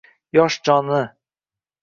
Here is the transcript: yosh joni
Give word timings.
yosh 0.37 0.57
joni 0.69 1.03